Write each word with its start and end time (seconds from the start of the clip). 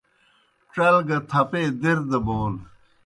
ڇل 0.73 0.95
گہ 1.07 1.17
تھپے 1.29 1.61
دِر 1.81 1.97
دہ 2.09 2.19
بون۔ 2.25 2.53